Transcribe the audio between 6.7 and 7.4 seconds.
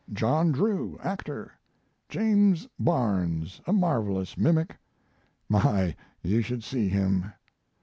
him!